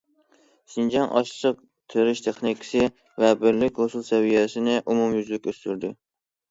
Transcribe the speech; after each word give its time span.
شىنجاڭ 0.75 1.11
ئاشلىق 1.19 1.59
تېرىش 1.95 2.21
تېخنىكىسى 2.29 2.89
ۋە 3.25 3.33
بىرلىك 3.45 3.81
ھوسۇل 3.85 4.09
سەۋىيەسىنى 4.13 4.81
ئومۇميۈزلۈك 4.85 5.49
ئۆستۈردى. 5.53 5.97